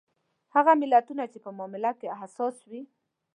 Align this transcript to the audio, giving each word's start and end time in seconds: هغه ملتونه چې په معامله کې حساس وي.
هغه 0.55 0.71
ملتونه 0.81 1.23
چې 1.31 1.37
په 1.45 1.49
معامله 1.57 1.91
کې 1.99 2.17
حساس 2.21 2.55
وي. 2.69 2.81